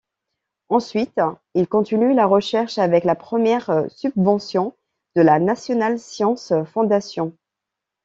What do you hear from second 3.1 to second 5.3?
première subvention de